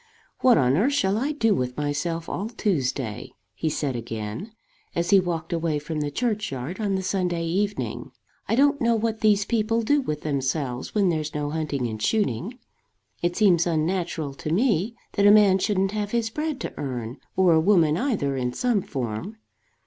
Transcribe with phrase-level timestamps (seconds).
[0.39, 4.51] "What on earth shall I do with myself all Tuesday?" he said again
[4.95, 8.09] as he walked away from the churchyard on the Sunday evening.
[8.49, 12.57] "I don't know what these people do with themselves when there's no hunting and shooting.
[13.21, 17.53] It seems unnatural to me that a man shouldn't have his bread to earn, or
[17.53, 19.37] a woman either in some form."